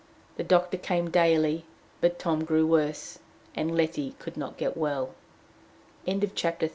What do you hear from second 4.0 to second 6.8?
could not get well. CHAPTER XL.